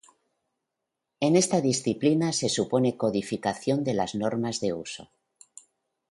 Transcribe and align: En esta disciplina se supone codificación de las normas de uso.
En 1.19 1.35
esta 1.35 1.61
disciplina 1.61 2.33
se 2.33 2.49
supone 2.49 2.97
codificación 2.97 3.83
de 3.83 3.93
las 3.93 4.15
normas 4.15 4.59
de 4.59 4.73
uso. 4.73 5.11